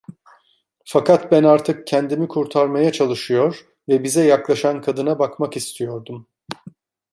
[0.85, 6.27] Fakat ben artık kendimi kurtarmaya çalışıyor ve bize yaklaşan kadına bakmak istiyordum.